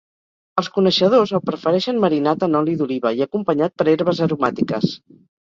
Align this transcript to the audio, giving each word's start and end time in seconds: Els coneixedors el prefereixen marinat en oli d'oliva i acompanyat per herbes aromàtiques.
Els 0.61 0.69
coneixedors 0.77 1.33
el 1.39 1.43
prefereixen 1.49 2.01
marinat 2.05 2.45
en 2.49 2.61
oli 2.63 2.73
d'oliva 2.81 3.13
i 3.21 3.21
acompanyat 3.27 3.77
per 3.83 3.89
herbes 3.93 4.23
aromàtiques. 4.29 4.99